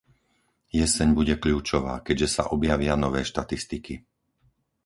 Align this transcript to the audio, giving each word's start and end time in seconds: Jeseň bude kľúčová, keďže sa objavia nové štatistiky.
Jeseň 0.79 1.09
bude 1.19 1.35
kľúčová, 1.43 1.93
keďže 2.07 2.27
sa 2.41 2.49
objavia 2.55 2.93
nové 3.05 3.21
štatistiky. 3.31 3.95